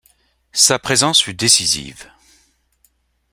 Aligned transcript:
Sa 0.51 0.79
présence 0.79 1.21
fut 1.21 1.35
décisive. 1.35 2.09